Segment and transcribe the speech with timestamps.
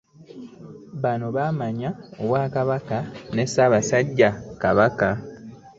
[1.03, 1.89] Bano bamanya
[2.21, 2.97] Obwakabaka
[3.33, 4.29] ne Ssaabasajja
[4.61, 5.09] Kabaka